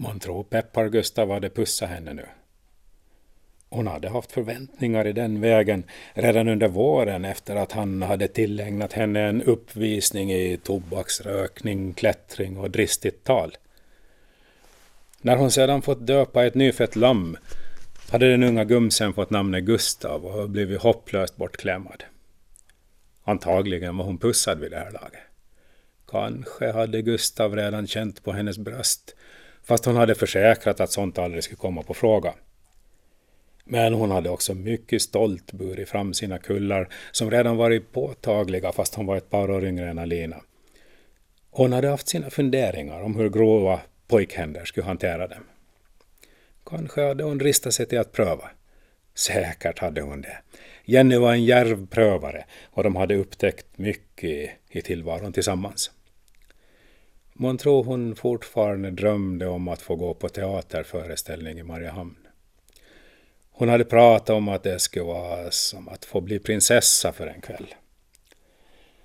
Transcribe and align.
Man 0.00 0.20
tror 0.20 0.44
Peppar-Gustav 0.44 1.30
hade 1.30 1.50
pussat 1.50 1.88
henne 1.88 2.12
nu. 2.12 2.26
Hon 3.68 3.86
hade 3.86 4.08
haft 4.08 4.32
förväntningar 4.32 5.06
i 5.06 5.12
den 5.12 5.40
vägen 5.40 5.84
redan 6.14 6.48
under 6.48 6.68
våren 6.68 7.24
efter 7.24 7.56
att 7.56 7.72
han 7.72 8.02
hade 8.02 8.28
tillägnat 8.28 8.92
henne 8.92 9.20
en 9.20 9.42
uppvisning 9.42 10.32
i 10.32 10.58
tobaksrökning, 10.62 11.92
klättring 11.92 12.58
och 12.58 12.70
dristigt 12.70 13.24
tal. 13.24 13.56
När 15.20 15.36
hon 15.36 15.50
sedan 15.50 15.82
fått 15.82 16.06
döpa 16.06 16.46
ett 16.46 16.54
nyfött 16.54 16.96
lamm 16.96 17.36
hade 18.10 18.30
den 18.30 18.42
unga 18.42 18.64
gumsen 18.64 19.12
fått 19.12 19.30
namnet 19.30 19.64
Gustav 19.64 20.26
och 20.26 20.50
blivit 20.50 20.80
hopplöst 20.80 21.36
bortklämmad. 21.36 22.04
Antagligen 23.24 23.96
var 23.96 24.04
hon 24.04 24.18
pussad 24.18 24.60
vid 24.60 24.70
det 24.70 24.78
här 24.78 24.90
laget. 24.90 25.20
Kanske 26.06 26.72
hade 26.72 27.02
Gustav 27.02 27.56
redan 27.56 27.86
känt 27.86 28.24
på 28.24 28.32
hennes 28.32 28.58
bröst, 28.58 29.14
fast 29.64 29.84
hon 29.84 29.96
hade 29.96 30.14
försäkrat 30.14 30.80
att 30.80 30.92
sånt 30.92 31.18
aldrig 31.18 31.44
skulle 31.44 31.56
komma 31.56 31.82
på 31.82 31.94
fråga. 31.94 32.34
Men 33.64 33.94
hon 33.94 34.10
hade 34.10 34.30
också 34.30 34.54
mycket 34.54 35.02
stolt 35.02 35.52
burit 35.52 35.88
fram 35.88 36.14
sina 36.14 36.38
kullar 36.38 36.88
som 37.12 37.30
redan 37.30 37.56
varit 37.56 37.92
påtagliga 37.92 38.72
fast 38.72 38.94
hon 38.94 39.06
var 39.06 39.16
ett 39.16 39.30
par 39.30 39.50
år 39.50 39.64
yngre 39.64 39.88
än 39.90 39.98
Alina. 39.98 40.36
Hon 41.50 41.72
hade 41.72 41.88
haft 41.88 42.08
sina 42.08 42.30
funderingar 42.30 43.02
om 43.02 43.16
hur 43.16 43.28
grova 43.28 43.80
pojkhänder 44.08 44.64
skulle 44.64 44.86
hantera 44.86 45.26
dem. 45.26 45.44
Kanske 46.66 47.06
hade 47.06 47.24
hon 47.24 47.40
ristat 47.40 47.74
sig 47.74 47.86
till 47.86 47.98
att 47.98 48.12
pröva. 48.12 48.50
Säkert 49.14 49.78
hade 49.78 50.00
hon 50.00 50.20
det. 50.20 50.38
Jenny 50.84 51.16
var 51.16 51.32
en 51.32 51.44
järv 51.44 51.86
prövare 51.86 52.44
och 52.70 52.82
de 52.82 52.96
hade 52.96 53.16
upptäckt 53.16 53.66
mycket 53.78 54.50
i 54.70 54.82
tillvaron 54.82 55.32
tillsammans. 55.32 55.90
Man 57.40 57.58
tror 57.58 57.84
hon 57.84 58.16
fortfarande 58.16 58.90
drömde 58.90 59.46
om 59.46 59.68
att 59.68 59.82
få 59.82 59.96
gå 59.96 60.14
på 60.14 60.28
teaterföreställning 60.28 61.58
i 61.58 61.62
Mariehamn. 61.62 62.16
Hon 63.50 63.68
hade 63.68 63.84
pratat 63.84 64.30
om 64.30 64.48
att 64.48 64.62
det 64.62 64.78
skulle 64.78 65.04
vara 65.04 65.50
som 65.50 65.88
att 65.88 66.04
få 66.04 66.20
bli 66.20 66.38
prinsessa 66.38 67.12
för 67.12 67.26
en 67.26 67.40
kväll. 67.40 67.74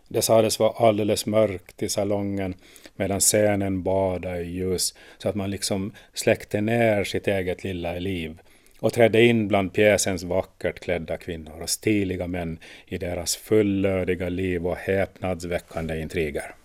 Det 0.07 0.21
sades 0.21 0.59
vara 0.59 0.87
alldeles 0.87 1.25
mörkt 1.25 1.83
i 1.83 1.89
salongen 1.89 2.55
medan 2.95 3.19
scenen 3.19 3.83
badade 3.83 4.41
i 4.41 4.51
ljus 4.51 4.93
så 5.17 5.29
att 5.29 5.35
man 5.35 5.51
liksom 5.51 5.93
släckte 6.13 6.61
ner 6.61 7.03
sitt 7.03 7.27
eget 7.27 7.63
lilla 7.63 7.93
liv 7.93 8.39
och 8.79 8.93
trädde 8.93 9.21
in 9.21 9.47
bland 9.47 9.73
pjäsens 9.73 10.23
vackert 10.23 10.79
klädda 10.79 11.17
kvinnor 11.17 11.61
och 11.61 11.69
stiliga 11.69 12.27
män 12.27 12.59
i 12.85 12.97
deras 12.97 13.35
fullödiga 13.35 14.29
liv 14.29 14.67
och 14.67 14.77
häpnadsväckande 14.77 15.99
intriger. 15.99 16.55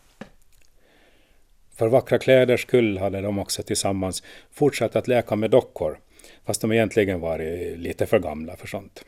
För 1.79 1.89
vackra 1.89 2.19
kläders 2.19 2.63
skull 2.63 2.99
hade 2.99 3.21
de 3.21 3.39
också 3.39 3.63
tillsammans 3.63 4.23
fortsatt 4.53 4.97
att 4.97 5.09
leka 5.09 5.37
med 5.37 5.51
dockor 5.51 5.99
fast 6.47 6.61
de 6.61 6.73
egentligen 6.73 7.21
varit 7.21 7.73
eh, 7.73 7.77
lite 7.79 8.07
för 8.07 8.19
gamla 8.19 8.57
för 8.57 8.67
sånt. 8.67 9.05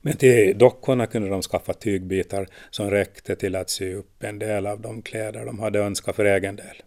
Men 0.00 0.16
till 0.16 0.58
dockorna 0.58 1.06
kunde 1.06 1.28
de 1.28 1.42
skaffa 1.42 1.72
tygbitar 1.72 2.46
som 2.70 2.90
räckte 2.90 3.36
till 3.36 3.56
att 3.56 3.70
sy 3.70 3.94
upp 3.94 4.22
en 4.22 4.38
del 4.38 4.66
av 4.66 4.80
de 4.80 5.02
kläder 5.02 5.44
de 5.46 5.58
hade 5.58 5.78
önskat 5.78 6.16
för 6.16 6.24
egen 6.24 6.56
del. 6.56 6.82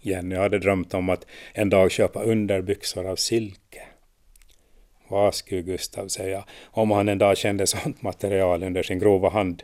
Jenny 0.00 0.36
hade 0.36 0.58
drömt 0.58 0.94
om 0.94 1.08
att 1.08 1.26
en 1.52 1.70
dag 1.70 1.90
köpa 1.90 2.22
underbyxor 2.22 3.06
av 3.06 3.16
silke. 3.16 3.82
Vad 5.08 5.34
skulle 5.34 5.62
Gustav 5.62 6.08
säga 6.08 6.44
om 6.64 6.90
han 6.90 7.08
en 7.08 7.18
dag 7.18 7.36
kände 7.36 7.66
sånt 7.66 8.02
material 8.02 8.62
under 8.62 8.82
sin 8.82 8.98
grova 8.98 9.28
hand? 9.28 9.62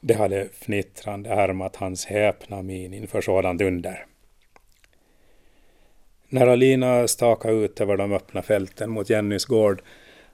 Det 0.00 0.14
hade 0.14 0.48
fnittrande 0.52 1.30
härmat 1.30 1.76
hans 1.76 2.06
häpna 2.06 2.62
min 2.62 2.94
inför 2.94 3.20
sådant 3.20 3.62
under. 3.62 4.06
När 6.28 6.46
Alina 6.46 7.08
stakade 7.08 7.54
ut 7.54 7.80
över 7.80 7.96
de 7.96 8.12
öppna 8.12 8.42
fälten 8.42 8.90
mot 8.90 9.10
Jennys 9.10 9.44
gård 9.44 9.82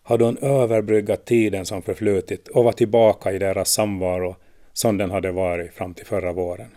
hade 0.03 0.25
hon 0.25 0.39
överbryggat 0.39 1.25
tiden 1.25 1.67
som 1.67 1.83
förflutit 1.83 2.49
och 2.49 2.65
var 2.65 2.73
tillbaka 2.73 3.33
i 3.33 3.39
deras 3.39 3.73
samvaro 3.73 4.37
som 4.73 4.99
den 4.99 5.11
hade 5.11 5.33
varit 5.33 5.75
fram 5.75 5.95
till 5.95 6.07
förra 6.07 6.33
våren. 6.33 6.71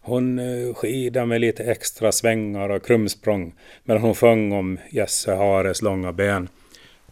Hon 0.00 0.38
eh, 0.38 0.74
skidade 0.74 1.26
med 1.26 1.40
lite 1.40 1.64
extra 1.64 2.12
svängar 2.12 2.68
och 2.68 2.86
krumsprång 2.86 3.54
medan 3.84 4.02
hon 4.02 4.14
sjöng 4.14 4.52
om 4.52 4.78
Jesse 4.90 5.34
Hares 5.34 5.82
långa 5.82 6.12
ben 6.12 6.48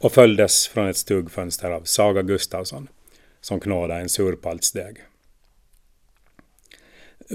och 0.00 0.12
följdes 0.12 0.68
från 0.68 0.88
ett 0.88 0.96
stugfönster 0.96 1.70
av 1.70 1.82
Saga 1.84 2.22
Gustavsson 2.22 2.88
som 3.42 3.60
knådade 3.60 4.00
en 4.00 4.08
surpaltsdeg. 4.08 4.96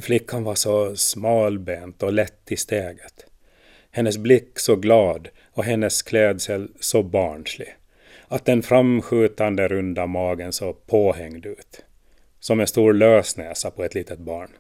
Flickan 0.01 0.44
var 0.44 0.56
så 0.56 0.95
smalbent 0.95 2.03
och 2.03 2.13
lätt 2.13 2.51
i 2.51 2.57
steget. 2.57 3.25
Hennes 3.91 4.17
blick 4.17 4.59
så 4.59 4.75
glad 4.75 5.29
och 5.51 5.63
hennes 5.63 6.01
klädsel 6.01 6.72
så 6.79 7.03
barnslig 7.03 7.75
att 8.28 8.46
den 8.46 8.63
framskjutande 8.63 9.67
runda 9.67 10.07
magen 10.07 10.53
så 10.53 10.73
påhängd 10.73 11.46
ut. 11.46 11.84
Som 12.40 12.59
en 12.59 12.67
stor 12.67 12.94
lösnäsa 12.94 13.72
på 13.72 13.84
ett 13.84 13.96
litet 13.96 14.19
barn. 14.19 14.51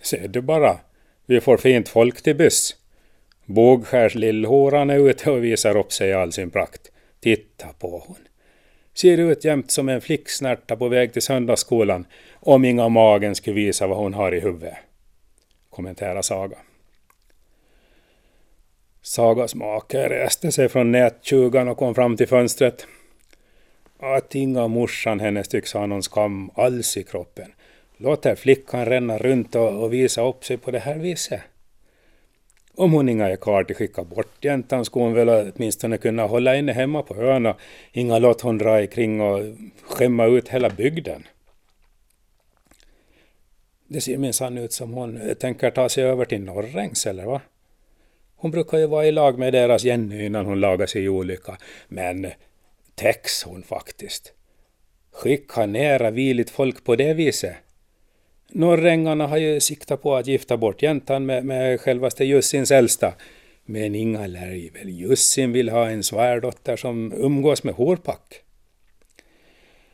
Ser 0.00 0.28
du 0.28 0.40
bara, 0.40 0.80
vi 1.26 1.40
får 1.40 1.56
fint 1.56 1.88
folk 1.88 2.22
till 2.22 2.36
buss. 2.36 2.76
Bågskärs 3.44 4.14
lillhoran 4.14 4.90
är 4.90 5.08
ute 5.08 5.30
och 5.30 5.44
visar 5.44 5.76
upp 5.76 5.92
sig 5.92 6.08
i 6.08 6.12
all 6.12 6.32
sin 6.32 6.50
prakt. 6.50 6.90
Titta 7.20 7.66
på 7.78 8.02
hon. 8.06 8.28
Ser 8.96 9.18
ut 9.18 9.44
jämt 9.44 9.70
som 9.70 9.88
en 9.88 10.00
flicksnärta 10.00 10.76
på 10.76 10.88
väg 10.88 11.12
till 11.12 11.22
söndagsskolan 11.22 12.06
om 12.34 12.64
inga 12.64 12.88
magen 12.88 13.34
skulle 13.34 13.56
visa 13.56 13.86
vad 13.86 13.98
hon 13.98 14.14
har 14.14 14.34
i 14.34 14.40
huvudet. 14.40 14.74
Kommenterar 15.70 16.22
Saga. 16.22 16.56
Sagas 19.02 19.54
make 19.54 20.08
reste 20.08 20.52
sig 20.52 20.68
från 20.68 20.92
nättjugan 20.92 21.68
och 21.68 21.76
kom 21.76 21.94
fram 21.94 22.16
till 22.16 22.28
fönstret. 22.28 22.86
Att 23.98 24.34
inga 24.34 24.68
morsan 24.68 25.20
hennes 25.20 25.48
tycks 25.48 25.72
ha 25.72 25.86
någon 25.86 26.02
skam 26.02 26.50
alls 26.54 26.96
i 26.96 27.02
kroppen. 27.02 27.52
Låter 27.96 28.34
flickan 28.34 28.86
ränna 28.86 29.18
runt 29.18 29.54
och, 29.54 29.82
och 29.82 29.92
visa 29.92 30.28
upp 30.28 30.44
sig 30.44 30.56
på 30.56 30.70
det 30.70 30.78
här 30.78 30.98
viset. 30.98 31.40
Om 32.78 32.92
hon 32.92 33.08
inga 33.08 33.28
är 33.28 33.36
karl 33.36 33.64
till 33.64 33.76
skicka 33.76 34.04
bort 34.04 34.44
jäntan 34.44 34.84
skulle 34.84 35.04
hon 35.04 35.14
väl 35.14 35.28
åtminstone 35.28 35.98
kunna 35.98 36.22
hålla 36.22 36.56
inne 36.56 36.72
hemma 36.72 37.02
på 37.02 37.16
ön 37.16 37.46
och 37.46 37.56
inga 37.92 38.18
låt 38.18 38.40
hon 38.40 38.58
dra 38.58 38.82
ikring 38.82 39.20
och 39.20 39.40
skämma 39.82 40.26
ut 40.26 40.48
hela 40.48 40.70
bygden. 40.70 41.26
Det 43.88 44.00
ser 44.00 44.18
minsann 44.18 44.58
ut 44.58 44.72
som 44.72 44.92
hon 44.92 45.20
eh, 45.20 45.34
tänker 45.34 45.70
ta 45.70 45.88
sig 45.88 46.04
över 46.04 46.24
till 46.24 46.40
Norrängs, 46.40 47.06
eller 47.06 47.24
va? 47.24 47.40
Hon 48.36 48.50
brukar 48.50 48.78
ju 48.78 48.86
vara 48.86 49.06
i 49.06 49.12
lag 49.12 49.38
med 49.38 49.52
deras 49.52 49.84
Jenny 49.84 50.24
innan 50.24 50.46
hon 50.46 50.60
lagar 50.60 50.86
sig 50.86 51.02
i 51.02 51.08
olycka. 51.08 51.58
Men 51.88 52.24
eh, 52.24 52.32
täcks 52.94 53.44
hon 53.44 53.62
faktiskt? 53.62 54.32
Skicka 55.12 55.66
nära 55.66 56.10
viligt 56.10 56.50
folk 56.50 56.84
på 56.84 56.96
det 56.96 57.14
viset? 57.14 57.56
Norrängarna 58.48 59.26
har 59.26 59.36
ju 59.36 59.60
siktat 59.60 60.02
på 60.02 60.16
att 60.16 60.26
gifta 60.26 60.56
bort 60.56 60.82
jäntan 60.82 61.26
med, 61.26 61.44
med 61.44 61.80
självaste 61.80 62.24
Jussins 62.24 62.70
äldsta. 62.70 63.14
Men 63.64 63.94
inga 63.94 64.26
lär 64.26 64.72
väl 64.72 64.88
Jussin 64.88 65.52
vill 65.52 65.68
ha 65.68 65.90
en 65.90 66.02
svärdotter 66.02 66.76
som 66.76 67.12
umgås 67.12 67.64
med 67.64 67.74
horpack. 67.74 68.42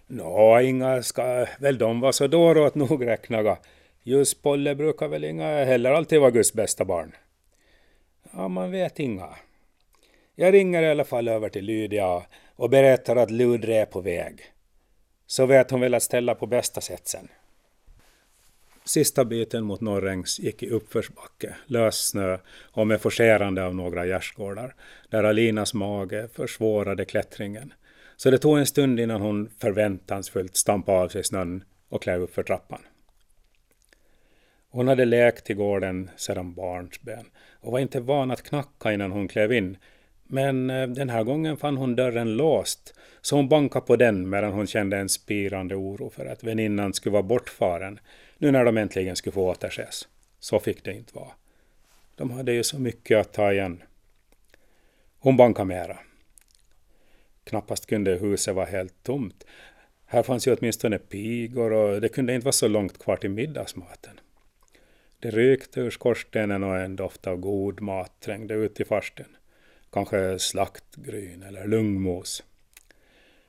Nå, 0.07 0.61
inga 0.61 1.03
ska 1.03 1.47
väl 1.59 1.79
de 1.79 2.01
vara 2.01 2.13
så 2.13 2.27
dåråt 2.27 2.75
nog 2.75 3.07
räknaga. 3.07 3.59
Just 4.03 4.43
Polle 4.43 4.75
brukar 4.75 5.09
väl 5.09 5.25
inga 5.25 5.65
heller 5.65 5.91
alltid 5.91 6.21
vara 6.21 6.31
Guds 6.31 6.53
bästa 6.53 6.85
barn. 6.85 7.13
Ja, 8.33 8.49
man 8.49 8.71
vet 8.71 8.99
inga. 8.99 9.29
Jag 10.35 10.55
ringer 10.55 10.83
i 10.83 10.91
alla 10.91 11.05
fall 11.05 11.29
över 11.29 11.49
till 11.49 11.65
Lydia 11.65 12.23
och 12.57 12.71
berättar 12.71 13.17
att 13.17 13.31
Ludre 13.31 13.77
är 13.77 13.87
på 13.87 14.01
väg. 14.01 14.41
Så 15.27 15.47
vet 15.47 15.71
hon 15.71 15.81
väl 15.81 15.95
att 15.95 16.03
ställa 16.03 16.35
på 16.35 16.47
bästa 16.47 16.81
sätt 16.81 17.09
sen. 17.09 17.29
Sista 18.85 19.25
biten 19.25 19.65
mot 19.65 19.81
Norrängs 19.81 20.41
gick 20.41 20.63
i 20.63 20.71
uppförsbacke, 20.71 21.55
lös 21.67 22.09
snö 22.09 22.39
och 22.73 22.87
med 22.87 23.01
forcerande 23.01 23.65
av 23.65 23.75
några 23.75 24.07
gärdsgårdar, 24.07 24.75
där 25.11 25.25
Alinas 25.25 25.75
mage 25.75 26.29
försvårade 26.35 27.05
klättringen. 27.05 27.73
Så 28.17 28.31
det 28.31 28.39
tog 28.39 28.59
en 28.59 28.67
stund 28.67 29.01
innan 29.01 29.21
hon 29.21 29.51
förväntansfullt 29.59 30.57
stampade 30.57 30.99
av 30.99 31.09
sig 31.09 31.25
snön 31.25 31.65
och 31.89 32.03
klev 32.03 32.23
upp 32.23 32.35
för 32.35 32.43
trappan. 32.43 32.81
Hon 34.71 34.89
hade 34.89 35.05
lekt 35.05 35.51
i 35.51 35.55
gården 35.55 36.11
sedan 36.17 36.55
barnsben 36.55 37.27
och 37.61 37.73
var 37.73 37.79
inte 37.79 38.01
van 38.01 38.31
att 38.31 38.43
knacka 38.43 38.93
innan 38.93 39.13
hon 39.13 39.29
klev 39.29 39.53
in. 39.53 39.77
Men 40.25 40.71
eh, 40.71 40.89
den 40.89 41.11
här 41.11 41.25
gången 41.25 41.57
fann 41.57 41.77
hon 41.77 41.97
dörren 41.97 42.37
låst, 42.37 42.95
så 43.21 43.37
hon 43.37 43.49
bankade 43.49 43.87
på 43.87 43.97
den 43.97 44.31
medan 44.31 44.53
hon 44.53 44.67
kände 44.67 44.97
en 44.97 45.09
spirande 45.09 45.75
oro 45.75 46.11
för 46.11 46.27
att 46.27 46.45
väninnan 46.45 46.93
skulle 46.93 47.13
vara 47.13 47.23
bortfaren, 47.23 47.99
nu 48.43 48.51
när 48.51 48.65
de 48.65 48.77
äntligen 48.77 49.17
skulle 49.17 49.33
få 49.33 49.51
återses. 49.51 50.09
Så 50.39 50.61
fick 50.61 50.85
det 50.85 50.93
inte 50.93 51.15
vara. 51.15 51.31
De 52.15 52.31
hade 52.31 52.53
ju 52.53 52.63
så 52.63 52.79
mycket 52.79 53.19
att 53.19 53.33
ta 53.33 53.53
igen. 53.53 53.83
Hon 55.19 55.37
bankade 55.37 55.69
mera. 55.69 55.99
Knappast 57.45 57.87
kunde 57.87 58.15
huset 58.15 58.55
vara 58.55 58.67
helt 58.67 59.03
tomt. 59.03 59.45
Här 60.07 60.23
fanns 60.23 60.49
ju 60.49 60.57
åtminstone 60.57 60.99
pigor 60.99 61.73
och 61.73 62.01
det 62.01 62.09
kunde 62.09 62.35
inte 62.35 62.45
vara 62.45 62.53
så 62.53 62.69
långt 62.69 62.99
kvar 62.99 63.17
till 63.17 63.31
middagsmaten. 63.31 64.21
Det 65.19 65.31
rykte 65.31 65.81
ur 65.81 65.91
skorstenen 65.91 66.63
och 66.63 66.79
en 66.79 66.97
doft 66.97 67.27
av 67.27 67.37
god 67.37 67.81
mat 67.81 68.21
trängde 68.21 68.55
ut 68.55 68.81
i 68.81 68.85
farsten. 68.85 69.37
Kanske 69.93 70.39
slaktgryn 70.39 71.43
eller 71.43 71.67
lungmos. 71.67 72.45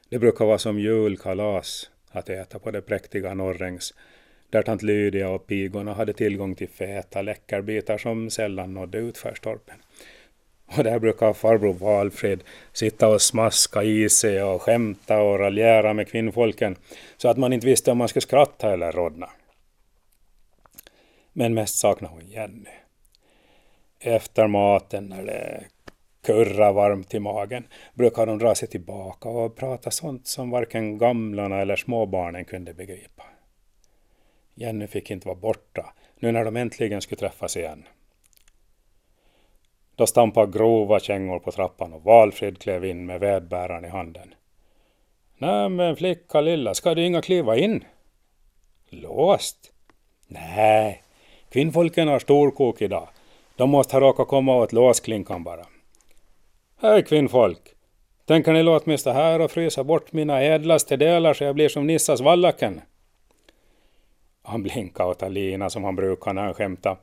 Det 0.10 0.20
brukar 0.20 0.46
vara 0.46 0.58
som 0.58 0.80
julkalas 0.80 1.92
att 2.12 2.30
äta 2.30 2.60
på 2.60 2.72
det 2.72 2.82
präktiga 2.82 3.34
Norrängs 3.34 3.94
där 4.54 4.64
tant 4.64 4.82
Lydia 4.82 5.30
och 5.30 5.48
pigorna 5.48 5.94
hade 5.94 6.14
tillgång 6.14 6.56
till 6.56 6.70
feta 6.70 7.22
läckerbitar 7.22 7.98
som 7.98 8.30
sällan 8.30 8.74
nådde 8.74 8.98
utförstorpen. 8.98 9.76
Och 10.78 10.84
där 10.84 11.00
brukar 11.00 11.34
farbror 11.34 11.74
Valfrid 11.74 12.44
sitta 12.74 13.08
och 13.08 13.22
smaska 13.22 13.84
i 13.84 14.10
sig 14.10 14.44
och 14.44 14.62
skämta 14.62 15.22
och 15.22 15.40
raljera 15.40 15.94
med 15.94 16.08
kvinnfolken 16.08 16.76
så 17.18 17.30
att 17.30 17.38
man 17.38 17.54
inte 17.54 17.68
visste 17.68 17.92
om 17.92 17.98
man 17.98 18.08
skulle 18.08 18.22
skratta 18.22 18.74
eller 18.74 18.92
rodna. 18.92 19.30
Men 21.34 21.54
mest 21.54 21.78
saknade 21.78 22.14
hon 22.14 22.28
Jenny. 22.28 22.70
Efter 24.00 24.48
maten 24.48 25.06
när 25.06 25.24
det 25.24 25.64
kurra 26.26 26.72
varmt 26.72 27.14
i 27.14 27.20
magen 27.20 27.68
brukade 27.94 28.32
de 28.32 28.40
dra 28.40 28.56
sig 28.56 28.68
tillbaka 28.68 29.30
och 29.30 29.56
prata 29.56 29.92
sånt 29.92 30.28
som 30.28 30.50
varken 30.50 30.98
gamlarna 30.98 31.62
eller 31.62 31.76
småbarnen 31.76 32.46
kunde 32.46 32.74
begripa. 32.74 33.24
Jenny 34.56 34.88
fick 34.88 35.12
inte 35.12 35.28
vara 35.28 35.38
borta 35.38 35.94
nu 36.20 36.32
när 36.32 36.46
de 36.46 36.58
äntligen 36.58 37.02
skulle 37.02 37.20
träffas 37.20 37.58
igen. 37.58 37.84
Då 39.96 40.08
stampade 40.08 40.52
grova 40.52 41.00
kängor 41.00 41.40
på 41.40 41.52
trappan 41.52 41.94
och 41.94 42.04
Valfrid 42.04 42.60
klev 42.60 42.86
in 42.86 43.06
med 43.06 43.20
vedbäraren 43.20 43.86
i 43.86 43.90
handen. 43.90 44.34
Nej 45.38 45.70
men 45.70 45.96
flicka 45.96 46.42
lilla, 46.42 46.74
ska 46.74 46.96
du 46.96 47.06
inga 47.06 47.22
kliva 47.22 47.58
in? 47.58 47.84
Låst? 48.90 49.72
Nej, 50.28 51.04
kvinnfolken 51.50 52.08
har 52.08 52.20
storkok 52.20 52.82
idag. 52.82 53.08
De 53.56 53.70
måste 53.70 53.96
ha 53.96 54.02
råkat 54.02 54.28
komma 54.28 54.56
åt 54.56 54.74
låsklinkan 54.74 55.44
bara. 55.44 55.66
Hej 56.82 57.04
kvinnfolk! 57.04 57.60
Tänker 58.26 58.54
ni 58.54 58.64
låta 58.64 58.90
mig 58.90 58.98
stå 58.98 59.12
här 59.12 59.40
och 59.40 59.52
frysa 59.52 59.84
bort 59.84 60.14
mina 60.14 60.42
ädlaste 60.42 60.98
delar 60.98 61.34
så 61.34 61.44
jag 61.44 61.56
blir 61.56 61.70
som 61.70 61.88
Nissas 61.88 62.22
vallaken? 62.22 62.82
Han 64.44 64.64
blinkade 64.64 65.10
åt 65.10 65.24
Alina 65.24 65.70
som 65.70 65.84
han 65.84 65.96
brukar 65.96 66.34
när 66.34 66.44
han 66.44 66.54
skämtade. 66.54 66.98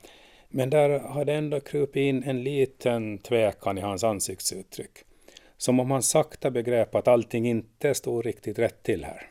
Men 0.48 0.70
där 0.70 0.98
hade 0.98 1.32
ändå 1.32 1.60
krupit 1.60 1.96
in 1.96 2.22
en 2.22 2.44
liten 2.44 3.18
tvekan 3.18 3.78
i 3.78 3.80
hans 3.80 4.04
ansiktsuttryck. 4.04 4.98
Som 5.56 5.80
om 5.80 5.90
han 5.90 6.02
sakta 6.02 6.50
begrep 6.50 6.94
att 6.94 7.08
allting 7.08 7.48
inte 7.48 7.94
stod 7.94 8.26
riktigt 8.26 8.58
rätt 8.58 8.82
till 8.82 9.04
här. 9.04 9.28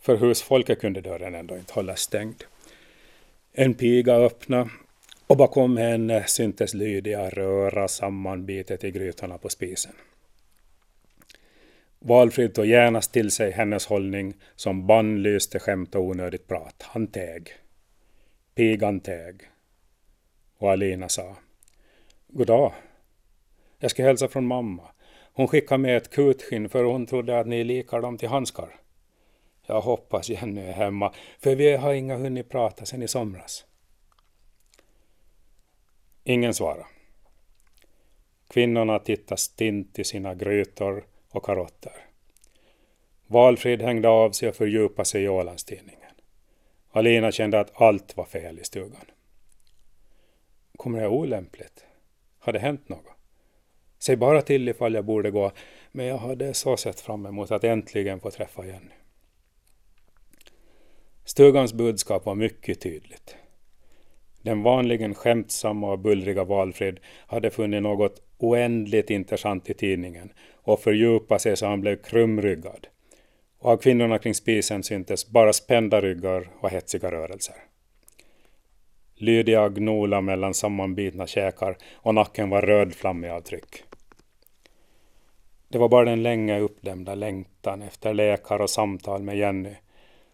För 0.00 0.16
husfolket 0.16 0.80
kunde 0.80 1.00
dörren 1.00 1.34
ändå 1.34 1.56
inte 1.56 1.72
hållas 1.72 2.00
stängd. 2.00 2.44
En 3.52 3.74
piga 3.74 4.14
öppnade 4.14 4.70
och 5.26 5.36
bakom 5.36 5.76
henne 5.76 6.24
syntes 6.26 6.74
Lydia 6.74 7.30
röra 7.30 7.88
sammanbitet 7.88 8.84
i 8.84 8.90
grytorna 8.90 9.38
på 9.38 9.48
spisen. 9.48 9.92
Valfrid 11.98 12.54
tog 12.54 12.66
genast 12.66 13.12
till 13.12 13.30
sig 13.30 13.50
hennes 13.50 13.86
hållning 13.86 14.34
som 14.56 14.86
bannlyste 14.86 15.58
skämt 15.58 15.94
och 15.94 16.02
onödigt 16.02 16.46
prat. 16.48 16.82
Han 16.82 17.06
teg. 17.06 17.48
Pigan 18.54 19.00
teg. 19.00 19.40
Och 20.58 20.70
Alina 20.70 21.08
sa. 21.08 21.36
Goddag. 22.28 22.72
Jag 23.78 23.90
ska 23.90 24.02
hälsa 24.02 24.28
från 24.28 24.46
mamma. 24.46 24.82
Hon 25.32 25.48
skickade 25.48 25.78
med 25.78 25.96
ett 25.96 26.10
kutskinn 26.10 26.68
för 26.68 26.84
hon 26.84 27.06
trodde 27.06 27.40
att 27.40 27.46
ni 27.46 27.64
likar 27.64 28.00
dem 28.00 28.18
till 28.18 28.28
handskar. 28.28 28.80
Jag 29.66 29.80
hoppas 29.80 30.28
Jenny 30.28 30.60
är 30.60 30.72
hemma, 30.72 31.14
för 31.38 31.54
vi 31.54 31.76
har 31.76 31.94
inga 31.94 32.16
hunnit 32.16 32.48
prata 32.48 32.84
sen 32.84 33.02
i 33.02 33.08
somras. 33.08 33.64
Ingen 36.24 36.54
svarade. 36.54 36.86
Kvinnorna 38.48 38.98
tittade 38.98 39.40
stint 39.40 39.98
i 39.98 40.04
sina 40.04 40.34
grytor 40.34 41.04
och 41.38 41.44
karotter. 41.44 41.92
Valfrid 43.26 43.82
hängde 43.82 44.08
av 44.08 44.30
sig 44.30 44.48
och 44.48 44.56
fördjupade 44.56 45.06
sig 45.06 45.22
i 45.22 45.28
Ålandstidningen. 45.28 46.10
Alina 46.90 47.32
kände 47.32 47.60
att 47.60 47.82
allt 47.82 48.16
var 48.16 48.24
fel 48.24 48.58
i 48.58 48.64
stugan. 48.64 49.04
Kommer 50.76 51.00
jag 51.00 51.12
olämpligt? 51.12 51.86
Har 52.38 52.52
det 52.52 52.58
hänt 52.58 52.88
något? 52.88 53.04
Säg 53.98 54.16
bara 54.16 54.42
till 54.42 54.68
ifall 54.68 54.94
jag 54.94 55.04
borde 55.04 55.30
gå, 55.30 55.52
men 55.92 56.06
jag 56.06 56.18
hade 56.18 56.54
så 56.54 56.76
sett 56.76 57.00
fram 57.00 57.26
emot 57.26 57.50
att 57.50 57.64
äntligen 57.64 58.20
få 58.20 58.30
träffa 58.30 58.66
Jenny. 58.66 58.94
Stugans 61.24 61.72
budskap 61.72 62.26
var 62.26 62.34
mycket 62.34 62.80
tydligt. 62.80 63.36
Den 64.42 64.62
vanligen 64.62 65.14
skämtsamma 65.14 65.92
och 65.92 65.98
bullriga 65.98 66.44
Valfrid 66.44 67.00
hade 67.26 67.50
funnit 67.50 67.82
något 67.82 68.27
oändligt 68.38 69.10
intressant 69.10 69.70
i 69.70 69.74
tidningen 69.74 70.32
och 70.52 70.80
fördjupa 70.80 71.38
sig 71.38 71.56
så 71.56 71.66
han 71.66 71.80
blev 71.80 72.02
krumryggad. 72.02 72.86
Och 73.58 73.70
av 73.70 73.76
kvinnorna 73.76 74.18
kring 74.18 74.34
spisen 74.34 74.82
syntes 74.82 75.28
bara 75.28 75.52
spända 75.52 76.00
ryggar 76.00 76.48
och 76.60 76.70
hetsiga 76.70 77.10
rörelser. 77.10 77.56
Lydia 79.14 79.68
gnola 79.68 80.20
mellan 80.20 80.54
sammanbitna 80.54 81.26
käkar 81.26 81.76
och 81.94 82.14
nacken 82.14 82.50
var 82.50 82.62
rödflammig 82.62 83.28
av 83.28 83.40
tryck. 83.40 83.82
Det 85.68 85.78
var 85.78 85.88
bara 85.88 86.04
den 86.04 86.22
länge 86.22 86.60
uppdämda 86.60 87.14
längtan 87.14 87.82
efter 87.82 88.14
lekar 88.14 88.60
och 88.60 88.70
samtal 88.70 89.22
med 89.22 89.38
Jenny 89.38 89.74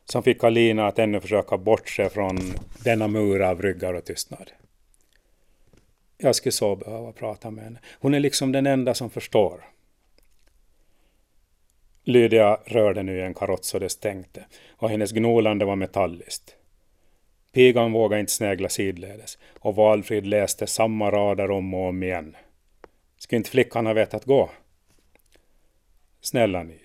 som 0.04 0.22
fick 0.22 0.44
Alina 0.44 0.86
att 0.86 0.98
ännu 0.98 1.20
försöka 1.20 1.58
bortse 1.58 2.08
från 2.08 2.38
denna 2.84 3.08
mur 3.08 3.42
av 3.42 3.62
ryggar 3.62 3.94
och 3.94 4.04
tystnad. 4.04 4.50
Jag 6.25 6.37
skulle 6.37 6.53
så 6.53 6.76
behöva 6.76 7.12
prata 7.12 7.50
med 7.50 7.65
henne. 7.65 7.79
Hon 8.00 8.15
är 8.15 8.21
liksom 8.21 8.53
den 8.53 8.67
enda 8.67 8.94
som 8.94 9.11
förstår. 9.11 9.65
Lydia 12.05 12.61
rörde 12.65 13.03
nu 13.03 13.19
i 13.19 13.23
en 13.23 13.35
karott 13.35 13.65
så 13.65 13.79
det 13.79 13.88
stänkte 13.88 14.44
och 14.69 14.91
hennes 14.91 15.12
gnolande 15.12 15.65
var 15.65 15.76
metalliskt. 15.76 16.56
Pigan 17.53 17.93
vågade 17.93 18.21
inte 18.21 18.32
snägla 18.32 18.69
sidledes 18.69 19.38
och 19.59 19.75
Valfrid 19.75 20.26
läste 20.26 20.67
samma 20.67 21.11
rader 21.11 21.50
om 21.50 21.75
och 21.75 21.88
om 21.88 22.03
igen. 22.03 22.37
Skulle 23.19 23.37
inte 23.37 23.50
flickan 23.50 23.87
ha 23.87 23.93
vetat 23.93 24.25
gå? 24.25 24.50
Snälla 26.21 26.62
ni, 26.62 26.81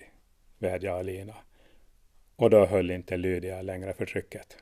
vädjade 0.58 0.98
Alina. 0.98 1.34
Och 2.36 2.50
då 2.50 2.66
höll 2.66 2.90
inte 2.90 3.16
Lydia 3.16 3.62
längre 3.62 3.92
för 3.92 4.06
trycket. 4.06 4.56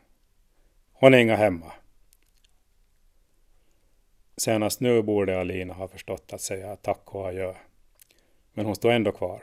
Hon 0.92 1.14
är 1.14 1.18
inga 1.18 1.36
hemma. 1.36 1.72
Senast 4.38 4.80
nu 4.80 5.02
borde 5.02 5.40
Alina 5.40 5.74
ha 5.74 5.88
förstått 5.88 6.32
att 6.32 6.40
säga 6.40 6.76
tack 6.76 7.14
och 7.14 7.28
adjö. 7.28 7.54
Men 8.52 8.66
hon 8.66 8.74
stod 8.74 8.92
ändå 8.92 9.12
kvar. 9.12 9.42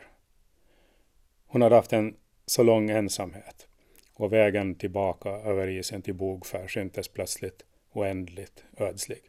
Hon 1.47 1.61
hade 1.61 1.75
haft 1.75 1.93
en 1.93 2.15
så 2.45 2.63
lång 2.63 2.89
ensamhet 2.89 3.67
och 4.13 4.33
vägen 4.33 4.75
tillbaka 4.75 5.29
över 5.29 5.67
isen 5.67 6.01
till 6.01 6.13
Bogfär 6.13 6.67
syntes 6.67 7.07
plötsligt 7.07 7.65
oändligt 7.93 8.63
ödslig. 8.77 9.21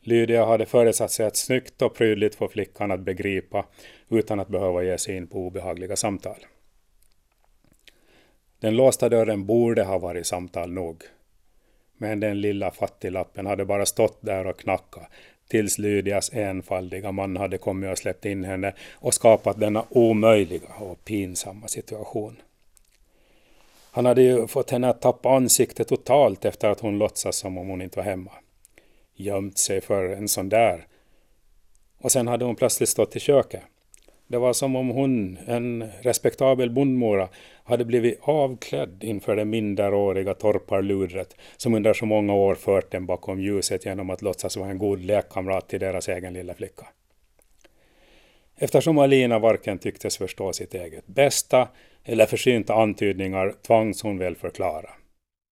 Lydia 0.00 0.44
hade 0.44 0.66
föresatt 0.66 1.10
sig 1.10 1.26
att 1.26 1.36
snyggt 1.36 1.82
och 1.82 1.94
prydligt 1.94 2.34
få 2.34 2.48
flickan 2.48 2.90
att 2.90 3.00
begripa 3.00 3.66
utan 4.08 4.40
att 4.40 4.48
behöva 4.48 4.82
ge 4.82 4.98
sig 4.98 5.16
in 5.16 5.26
på 5.26 5.38
obehagliga 5.38 5.96
samtal. 5.96 6.46
Den 8.60 8.76
låsta 8.76 9.08
dörren 9.08 9.46
borde 9.46 9.84
ha 9.84 9.98
varit 9.98 10.26
samtal 10.26 10.72
nog. 10.72 11.02
Men 12.02 12.20
den 12.20 12.40
lilla 12.40 12.70
fattiglappen 12.70 13.46
hade 13.46 13.64
bara 13.64 13.86
stått 13.86 14.18
där 14.20 14.46
och 14.46 14.58
knackat 14.58 15.10
tills 15.48 15.78
Lydias 15.78 16.30
enfaldiga 16.32 17.12
man 17.12 17.36
hade 17.36 17.58
kommit 17.58 17.90
och 17.90 17.98
släppt 17.98 18.24
in 18.24 18.44
henne 18.44 18.74
och 18.92 19.14
skapat 19.14 19.60
denna 19.60 19.84
omöjliga 19.90 20.68
och 20.78 21.04
pinsamma 21.04 21.68
situation. 21.68 22.36
Han 23.90 24.06
hade 24.06 24.22
ju 24.22 24.46
fått 24.46 24.70
henne 24.70 24.88
att 24.88 25.00
tappa 25.00 25.30
ansiktet 25.36 25.88
totalt 25.88 26.44
efter 26.44 26.68
att 26.68 26.80
hon 26.80 26.98
låtsas 26.98 27.36
som 27.36 27.58
om 27.58 27.68
hon 27.68 27.82
inte 27.82 27.98
var 27.98 28.04
hemma. 28.04 28.32
Gömt 29.14 29.58
sig 29.58 29.80
för 29.80 30.04
en 30.04 30.28
sån 30.28 30.48
där. 30.48 30.86
Och 31.98 32.12
sen 32.12 32.28
hade 32.28 32.44
hon 32.44 32.56
plötsligt 32.56 32.88
stått 32.88 33.16
i 33.16 33.20
köket. 33.20 33.62
Det 34.32 34.38
var 34.38 34.52
som 34.52 34.76
om 34.76 34.88
hon, 34.88 35.38
en 35.46 35.90
respektabel 36.00 36.70
bondmora, 36.70 37.28
hade 37.64 37.84
blivit 37.84 38.18
avklädd 38.22 39.04
inför 39.04 39.36
det 39.36 39.44
minderåriga 39.44 40.34
torparludret 40.34 41.36
som 41.56 41.74
under 41.74 41.92
så 41.92 42.06
många 42.06 42.34
år 42.34 42.54
fört 42.54 42.90
den 42.90 43.06
bakom 43.06 43.40
ljuset 43.40 43.84
genom 43.84 44.10
att 44.10 44.22
låtsas 44.22 44.56
vara 44.56 44.70
en 44.70 44.78
god 44.78 45.00
lekkamrat 45.00 45.68
till 45.68 45.80
deras 45.80 46.08
egen 46.08 46.34
lilla 46.34 46.54
flicka. 46.54 46.86
Eftersom 48.56 48.98
Alina 48.98 49.38
varken 49.38 49.78
tycktes 49.78 50.18
förstå 50.18 50.52
sitt 50.52 50.74
eget 50.74 51.06
bästa 51.06 51.68
eller 52.04 52.26
försynta 52.26 52.74
antydningar 52.74 53.54
tvangs 53.66 54.02
hon 54.02 54.18
väl 54.18 54.36
förklara. 54.36 54.90